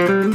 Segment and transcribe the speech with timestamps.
[0.00, 0.32] Hello,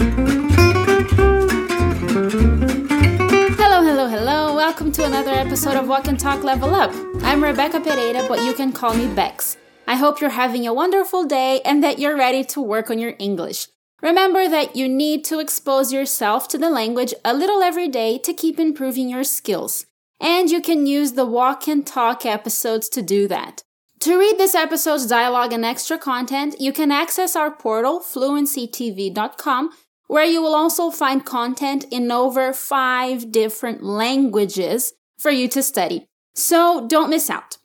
[3.81, 4.55] hello, hello.
[4.55, 6.91] Welcome to another episode of Walk and Talk Level Up.
[7.23, 9.57] I'm Rebecca Pereira, but you can call me Bex.
[9.87, 13.15] I hope you're having a wonderful day and that you're ready to work on your
[13.17, 13.67] English.
[14.03, 18.33] Remember that you need to expose yourself to the language a little every day to
[18.33, 19.87] keep improving your skills.
[20.21, 23.63] And you can use the Walk and Talk episodes to do that.
[24.05, 29.71] To read this episode's dialogue and extra content, you can access our portal, fluencytv.com,
[30.05, 36.05] where you will also find content in over five different languages for you to study.
[36.35, 37.57] So don't miss out.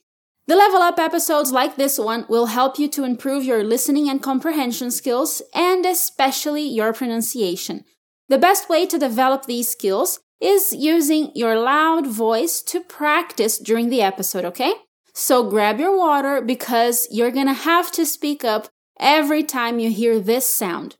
[0.47, 4.22] The level up episodes like this one will help you to improve your listening and
[4.22, 7.84] comprehension skills and especially your pronunciation.
[8.30, 13.91] The best way to develop these skills is using your loud voice to practice during
[13.91, 14.72] the episode, okay?
[15.12, 20.20] So grab your water because you're gonna have to speak up every time you hear
[20.20, 20.96] this sound.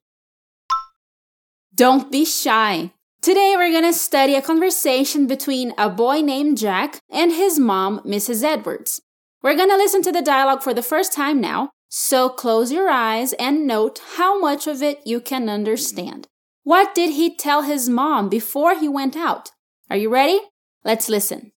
[1.75, 2.93] Don't be shy.
[3.23, 8.43] Today we're gonna study a conversation between a boy named Jack and his mom, Mrs.
[8.43, 9.01] Edwards.
[9.43, 13.33] We're gonna listen to the dialogue for the first time now, so close your eyes
[13.35, 16.27] and note how much of it you can understand.
[16.63, 19.51] What did he tell his mom before he went out?
[19.89, 20.41] Are you ready?
[20.85, 21.53] Let's listen.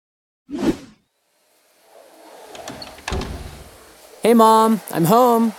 [4.23, 5.53] Hey, Mom, I'm home.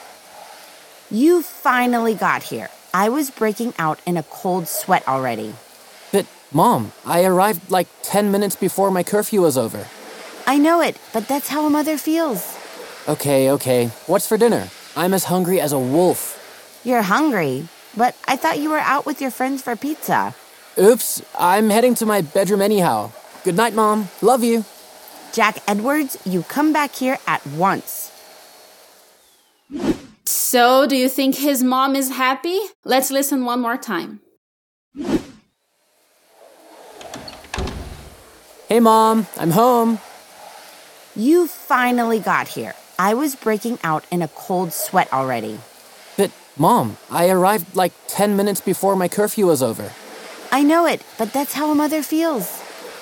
[1.11, 2.69] You finally got here.
[2.93, 5.53] I was breaking out in a cold sweat already.
[6.13, 9.85] But, Mom, I arrived like 10 minutes before my curfew was over.
[10.47, 12.57] I know it, but that's how a mother feels.
[13.05, 13.87] Okay, okay.
[14.07, 14.69] What's for dinner?
[14.95, 16.39] I'm as hungry as a wolf.
[16.85, 17.67] You're hungry,
[17.97, 20.35] but I thought you were out with your friends for pizza.
[20.77, 23.11] Oops, I'm heading to my bedroom anyhow.
[23.43, 24.07] Good night, Mom.
[24.21, 24.63] Love you.
[25.33, 28.12] Jack Edwards, you come back here at once.
[30.53, 32.59] So, do you think his mom is happy?
[32.85, 34.19] Let's listen one more time.
[38.69, 39.97] Hey, Mom, I'm home.
[41.15, 42.75] You finally got here.
[42.99, 45.59] I was breaking out in a cold sweat already.
[46.17, 49.91] But, Mom, I arrived like 10 minutes before my curfew was over.
[50.51, 52.61] I know it, but that's how a mother feels.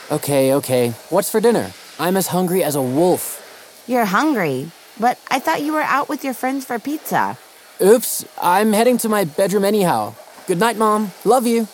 [0.10, 0.92] Okay, okay.
[1.10, 1.74] What's for dinner?
[2.00, 3.84] I'm as hungry as a wolf.
[3.88, 7.38] You're hungry, but I thought you were out with your friends for pizza.
[7.82, 10.16] Oops, I'm heading to my bedroom anyhow.
[10.48, 11.12] Good night, Mom.
[11.26, 11.68] Love you.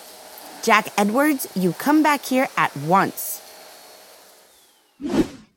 [0.62, 3.42] Jack Edwards, you come back here at once.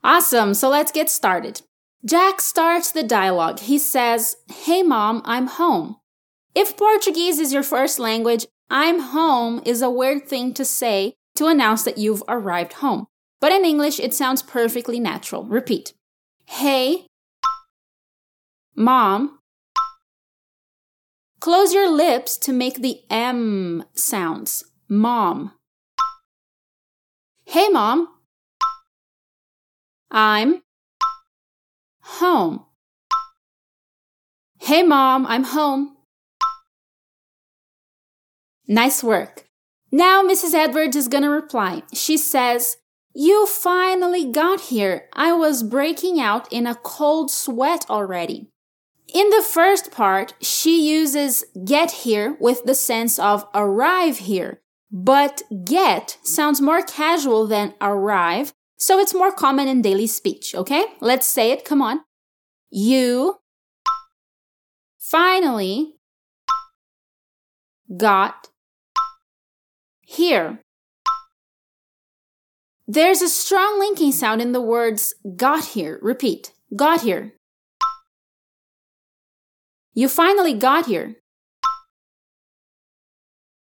[0.03, 1.61] Awesome, so let's get started.
[2.03, 3.59] Jack starts the dialogue.
[3.59, 5.97] He says, Hey mom, I'm home.
[6.55, 11.47] If Portuguese is your first language, I'm home is a weird thing to say to
[11.47, 13.07] announce that you've arrived home.
[13.39, 15.43] But in English, it sounds perfectly natural.
[15.43, 15.93] Repeat.
[16.45, 17.05] Hey,
[18.81, 19.39] mom.
[21.39, 24.63] Close your lips to make the M sounds.
[24.87, 25.53] Mom.
[27.45, 28.07] Hey, mom.
[30.09, 30.61] I'm
[32.01, 32.65] home.
[34.59, 35.97] Hey, mom, I'm home.
[38.67, 39.47] Nice work.
[39.91, 40.53] Now Mrs.
[40.53, 41.83] Edwards is gonna reply.
[41.93, 42.77] She says,
[43.13, 45.09] You finally got here.
[45.13, 48.50] I was breaking out in a cold sweat already.
[49.13, 55.41] In the first part, she uses get here with the sense of arrive here, but
[55.65, 60.85] get sounds more casual than arrive, so it's more common in daily speech, okay?
[61.01, 62.01] Let's say it, come on.
[62.69, 63.39] You
[64.97, 65.95] finally
[67.97, 68.47] got
[70.05, 70.61] here.
[72.87, 75.99] There's a strong linking sound in the words got here.
[76.01, 76.51] Repeat.
[76.75, 77.33] Got here.
[79.93, 81.15] You finally got here.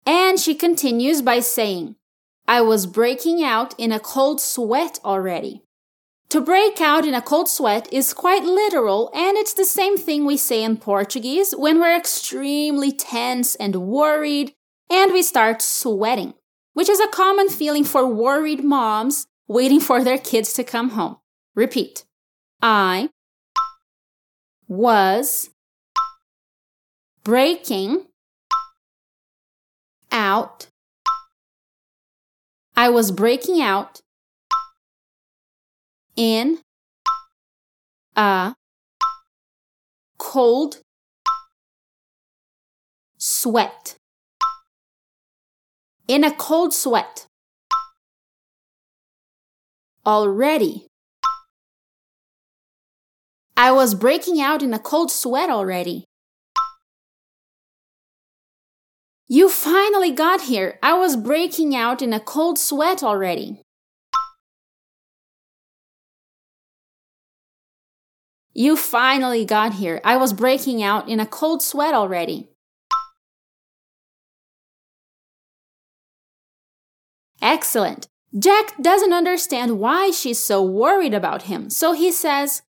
[0.04, 1.96] And she continues by saying,
[2.48, 5.62] I was breaking out in a cold sweat already.
[6.30, 10.24] To break out in a cold sweat is quite literal, and it's the same thing
[10.24, 14.52] we say in Portuguese when we're extremely tense and worried
[14.90, 16.34] and we start sweating,
[16.72, 21.16] which is a common feeling for worried moms waiting for their kids to come home.
[21.54, 22.04] Repeat.
[22.60, 23.10] I
[24.68, 25.50] was
[27.26, 28.06] breaking
[30.12, 30.68] out.
[32.76, 34.00] I was breaking out
[36.14, 36.60] in
[38.14, 38.54] a
[40.18, 40.82] cold
[43.18, 43.96] sweat.
[46.06, 47.26] In a cold sweat.
[50.06, 50.86] Already.
[53.56, 56.04] I was breaking out in a cold sweat already.
[59.28, 60.78] You finally got here.
[60.84, 63.60] I was breaking out in a cold sweat already.
[68.52, 70.00] You finally got here.
[70.04, 72.50] I was breaking out in a cold sweat already.
[77.42, 78.06] Excellent.
[78.38, 82.62] Jack doesn't understand why she's so worried about him, so he says,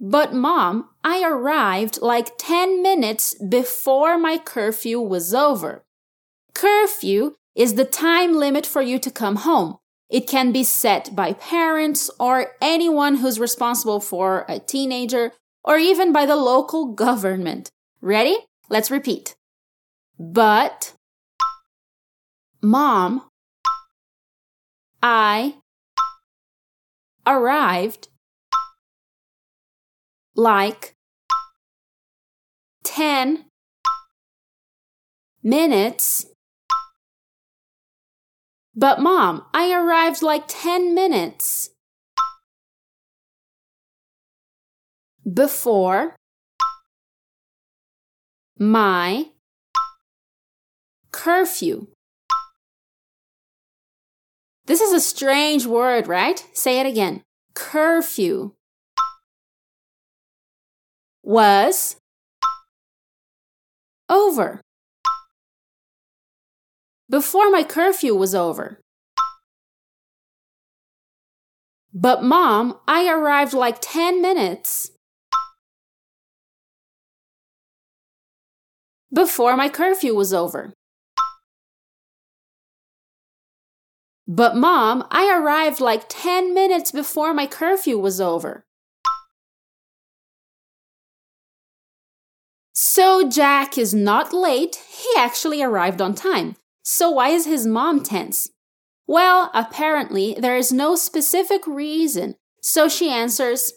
[0.00, 5.84] But mom, I arrived like 10 minutes before my curfew was over.
[6.54, 9.78] Curfew is the time limit for you to come home.
[10.08, 15.32] It can be set by parents or anyone who's responsible for a teenager
[15.62, 17.70] or even by the local government.
[18.00, 18.36] Ready?
[18.68, 19.36] Let's repeat.
[20.18, 20.94] But,
[22.62, 23.28] mom,
[25.02, 25.56] I
[27.26, 28.08] arrived
[30.34, 30.94] like
[32.84, 33.44] 10
[35.42, 36.26] minutes.
[38.74, 41.70] But, Mom, I arrived like 10 minutes
[45.30, 46.16] before
[48.58, 49.26] my
[51.12, 51.88] curfew.
[54.66, 56.46] This is a strange word, right?
[56.52, 57.22] Say it again.
[57.54, 58.52] Curfew
[61.22, 61.96] was
[64.08, 64.60] over.
[67.10, 68.80] Before my curfew was over.
[71.92, 74.92] But, Mom, I arrived like 10 minutes
[79.12, 80.72] before my curfew was over.
[84.28, 88.62] But, Mom, I arrived like 10 minutes before my curfew was over.
[92.72, 96.54] So, Jack is not late, he actually arrived on time.
[96.82, 98.50] So, why is his mom tense?
[99.06, 102.36] Well, apparently, there is no specific reason.
[102.62, 103.72] So she answers,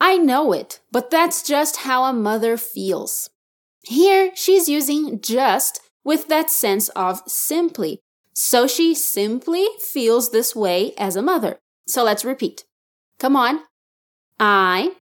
[0.00, 3.28] I know it, but that's just how a mother feels.
[3.82, 8.00] Here, she's using just with that sense of simply,
[8.32, 11.58] so she simply feels this way as a mother.
[11.86, 12.64] So let's repeat.
[13.18, 13.60] Come on.
[14.38, 14.92] I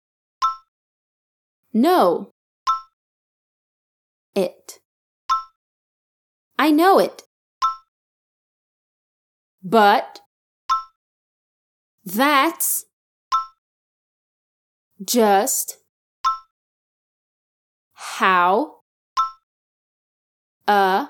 [1.73, 2.31] know
[4.35, 4.79] it.
[6.57, 7.23] I know it.
[9.63, 10.21] But
[12.05, 12.85] that's
[15.03, 15.77] just
[17.93, 18.77] how
[20.67, 21.09] a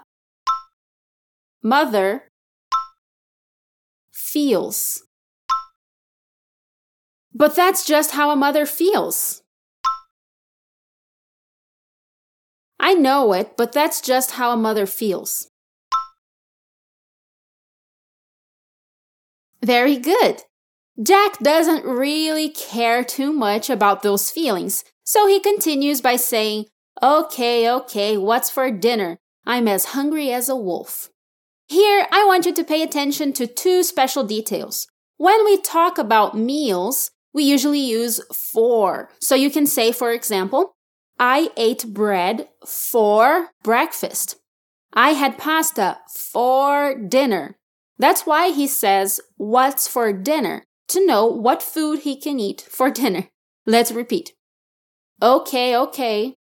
[1.62, 2.30] mother
[4.12, 5.04] feels.
[7.34, 9.44] But that's just how a mother feels.
[12.80, 15.50] I know it, but that's just how a mother feels.
[19.62, 20.44] Very good.
[21.02, 26.66] Jack doesn't really care too much about those feelings, so he continues by saying,
[27.04, 29.18] Okay, okay, what's for dinner?
[29.46, 31.10] I'm as hungry as a wolf.
[31.68, 34.88] Here, I want you to pay attention to two special details.
[35.18, 39.10] When we talk about meals, we usually use for.
[39.20, 40.76] So you can say, for example,
[41.20, 44.38] I ate bread for breakfast.
[44.94, 47.57] I had pasta for dinner.
[48.00, 50.64] That's why he says, What's for dinner?
[50.88, 53.30] to know what food he can eat for dinner.
[53.66, 54.34] Let's repeat.
[55.22, 56.36] Okay, okay.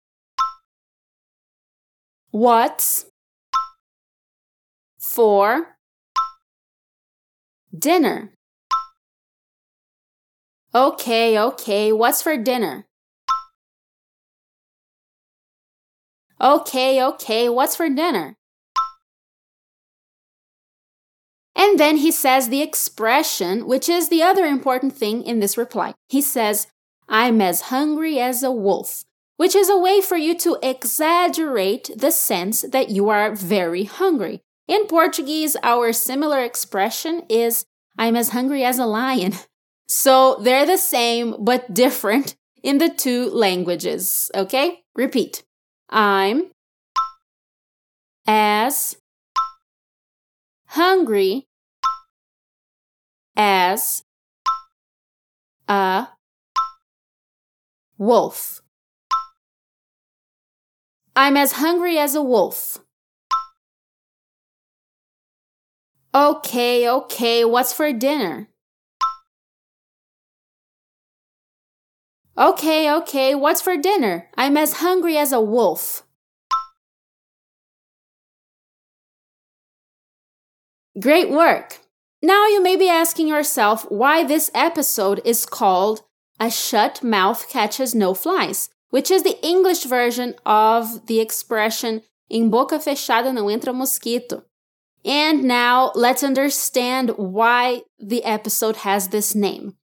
[2.31, 3.07] What's
[4.99, 5.79] for
[7.77, 8.33] dinner.
[10.75, 12.87] Okay, okay, what's for dinner?
[16.39, 18.36] Okay, okay, what's for dinner?
[21.67, 25.95] And then he says the expression, which is the other important thing in this reply.
[26.09, 26.69] He says,
[27.09, 29.05] I'm as hungry as a wolf,
[29.37, 34.43] which is a way for you to exaggerate the sense that you are very hungry.
[34.69, 37.67] In Portuguese, our similar expression is
[37.99, 39.33] I'm as hungry as a lion.
[39.89, 44.33] So they're the same but different in the two languages.
[44.35, 44.83] Okay?
[44.97, 45.45] Repeat.
[45.91, 46.51] I'm
[48.27, 48.97] as
[50.71, 51.47] hungry
[53.37, 54.05] as
[55.69, 56.09] a
[57.99, 58.63] wolf.
[61.15, 62.79] I'm as hungry as a wolf.
[66.15, 68.49] Okay, okay, what's for dinner?
[72.39, 74.29] Okay, okay, what's for dinner?
[74.37, 76.03] I'm as hungry as a wolf.
[80.99, 81.86] Great work!
[82.27, 86.03] Now you may be asking yourself why this episode is called
[86.41, 92.49] A Shut Mouth Catches No Flies, which is the English version of the expression Em
[92.49, 94.43] boca fechada não entra mosquito.
[95.05, 99.77] And now let's understand why the episode has this name.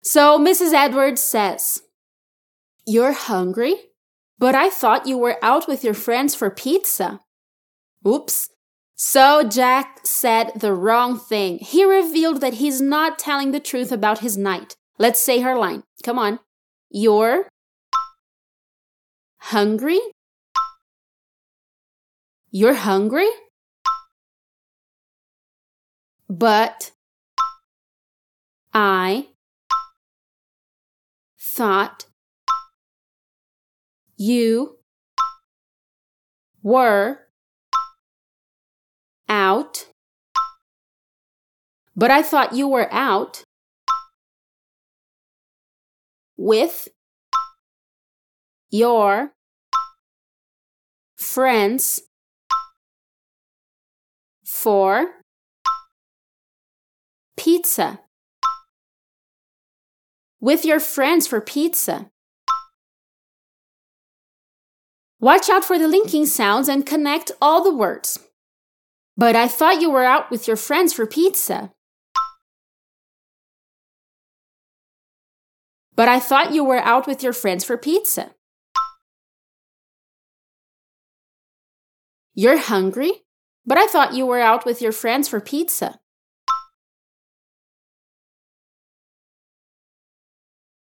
[0.00, 0.72] So Mrs.
[0.72, 1.82] Edwards says,
[2.86, 3.74] You're hungry?
[4.38, 7.18] But I thought you were out with your friends for pizza.
[8.06, 8.50] Oops.
[9.00, 11.58] So Jack said the wrong thing.
[11.58, 14.74] He revealed that he's not telling the truth about his night.
[14.98, 15.84] Let's say her line.
[16.02, 16.40] Come on.
[16.90, 17.46] You're
[19.38, 20.00] hungry?
[22.50, 23.28] You're hungry?
[26.28, 26.90] But
[28.74, 29.28] I
[31.38, 32.06] thought
[34.16, 34.78] you
[36.64, 37.27] were
[39.28, 39.86] out.
[41.96, 43.42] But I thought you were out
[46.36, 46.88] with
[48.70, 49.32] your
[51.16, 52.02] friends
[54.44, 55.06] for
[57.36, 58.00] pizza.
[60.40, 62.10] With your friends for pizza.
[65.20, 68.20] Watch out for the linking sounds and connect all the words.
[69.18, 71.72] But I thought you were out with your friends for pizza.
[75.96, 78.30] But I thought you were out with your friends for pizza.
[82.32, 83.24] You're hungry?
[83.66, 85.98] But I thought you were out with your friends for pizza.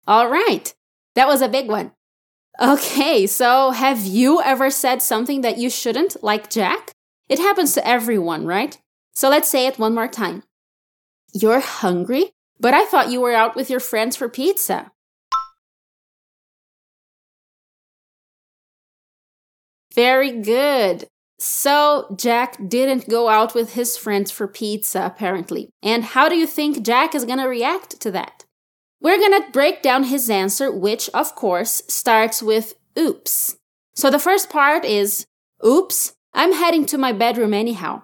[0.06, 0.72] All right,
[1.16, 1.90] that was a big one.
[2.60, 6.92] Okay, so have you ever said something that you shouldn't, like Jack?
[7.28, 8.78] It happens to everyone, right?
[9.12, 10.42] So let's say it one more time.
[11.32, 14.92] You're hungry, but I thought you were out with your friends for pizza.
[19.94, 21.06] Very good.
[21.38, 25.70] So, Jack didn't go out with his friends for pizza, apparently.
[25.82, 28.44] And how do you think Jack is gonna react to that?
[29.00, 33.56] We're gonna break down his answer, which, of course, starts with oops.
[33.96, 35.26] So, the first part is
[35.66, 38.02] oops, I'm heading to my bedroom anyhow.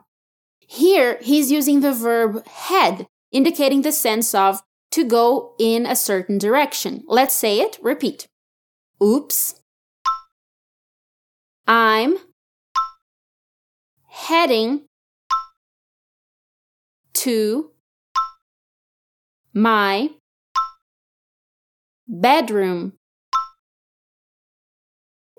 [0.58, 6.38] Here, he's using the verb head, indicating the sense of to go in a certain
[6.38, 7.04] direction.
[7.06, 8.28] Let's say it, repeat.
[9.02, 9.60] Oops.
[11.66, 12.18] I'm
[14.08, 14.82] heading
[17.14, 17.70] to
[19.52, 20.10] my
[22.06, 22.94] bedroom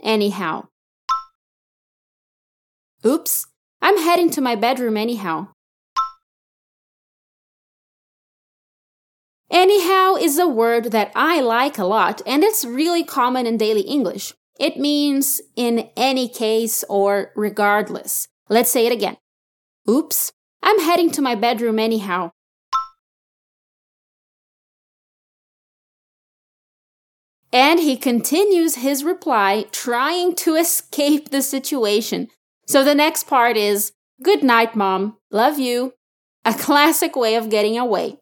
[0.02, 0.68] anyhow.
[3.06, 3.48] Oops,
[3.82, 5.48] I'm heading to my bedroom anyhow.
[9.50, 13.82] Anyhow is a word that I like a lot, and it's really common in daily
[13.82, 14.34] English.
[14.60, 18.28] It means in any case or regardless.
[18.50, 19.16] Let's say it again.
[19.90, 22.32] Oops, I'm heading to my bedroom anyhow.
[27.54, 32.28] And he continues his reply, trying to escape the situation.
[32.70, 35.18] So the next part is Good night, Mom.
[35.32, 35.94] Love you.
[36.46, 38.18] A classic way of getting away.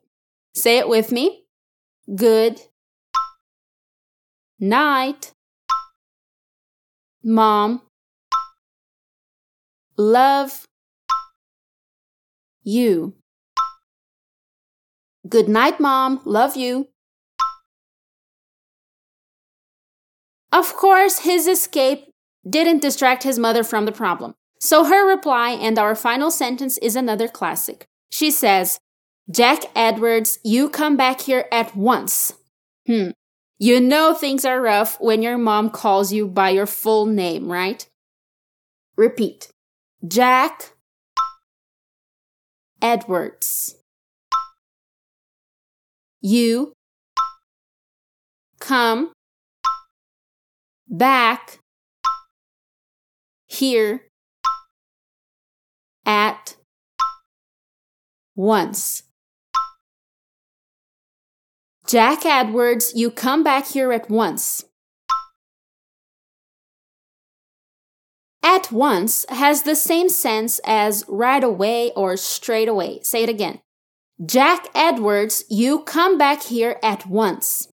[0.53, 1.43] Say it with me.
[2.15, 2.61] Good
[4.59, 5.33] night,
[7.23, 7.81] Mom.
[9.97, 10.67] Love
[12.63, 13.15] you.
[15.27, 16.21] Good night, Mom.
[16.25, 16.89] Love you.
[20.51, 22.13] Of course, his escape
[22.47, 24.33] didn't distract his mother from the problem.
[24.59, 27.85] So her reply and our final sentence is another classic.
[28.09, 28.79] She says,
[29.29, 32.33] Jack Edwards, you come back here at once.
[32.85, 33.09] Hmm.
[33.59, 37.87] You know things are rough when your mom calls you by your full name, right?
[38.95, 39.49] Repeat.
[40.07, 40.73] Jack
[42.81, 43.75] Edwards.
[46.21, 46.73] You
[48.59, 49.11] come
[50.87, 51.59] back
[53.57, 54.03] here
[56.05, 56.55] at
[58.35, 59.03] once.
[61.87, 64.65] Jack Edwards, you come back here at once.
[68.43, 72.99] At once has the same sense as right away or straight away.
[73.03, 73.59] Say it again.
[74.25, 77.69] Jack Edwards, you come back here at once.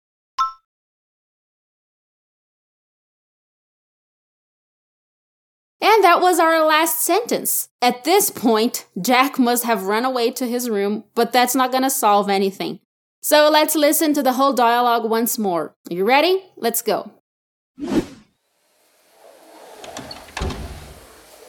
[5.84, 7.68] And that was our last sentence.
[7.82, 11.90] At this point, Jack must have run away to his room, but that's not gonna
[11.90, 12.80] solve anything.
[13.24, 15.76] So let's listen to the whole dialogue once more.
[15.90, 16.44] Are you ready?
[16.56, 17.12] Let's go.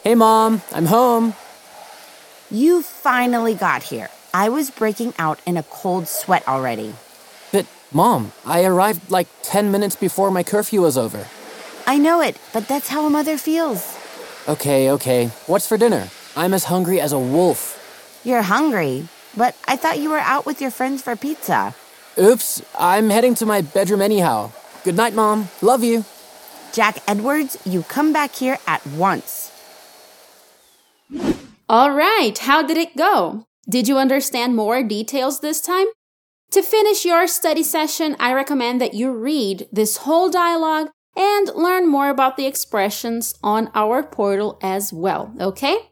[0.03, 1.35] Hey, Mom, I'm home.
[2.49, 4.09] You finally got here.
[4.33, 6.95] I was breaking out in a cold sweat already.
[7.51, 11.27] But, Mom, I arrived like 10 minutes before my curfew was over.
[11.85, 13.97] I know it, but that's how a mother feels.
[14.47, 15.27] Okay, okay.
[15.47, 16.09] What's for dinner?
[16.35, 17.79] I'm as hungry as a wolf.
[18.25, 19.07] You're hungry,
[19.37, 21.75] but I thought you were out with your friends for pizza.
[22.17, 24.51] Oops, I'm heading to my bedroom anyhow.
[24.83, 25.47] Good night, Mom.
[25.61, 26.03] Love you.
[26.73, 29.51] Jack Edwards, you come back here at once.
[31.69, 33.45] All right, how did it go?
[33.69, 35.87] Did you understand more details this time?
[36.51, 41.87] To finish your study session, I recommend that you read this whole dialogue and learn
[41.87, 45.89] more about the expressions on our portal as well, okay?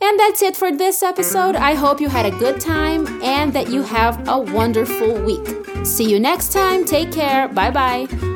[0.00, 1.54] And that's it for this episode.
[1.54, 5.46] I hope you had a good time and that you have a wonderful week.
[5.84, 6.84] See you next time.
[6.84, 7.46] Take care.
[7.48, 8.31] Bye bye.